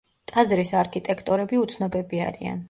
ტაძრის 0.29 0.71
არქიტექტორები 0.79 1.61
უცნობები 1.67 2.25
არიან. 2.31 2.59